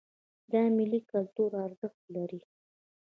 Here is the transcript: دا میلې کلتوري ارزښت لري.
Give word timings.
دا 0.51 0.61
میلې 0.77 0.99
کلتوري 1.11 1.57
ارزښت 1.67 2.01
لري. 2.15 2.41